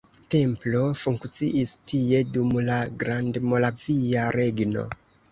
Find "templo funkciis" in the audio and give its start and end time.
0.33-1.73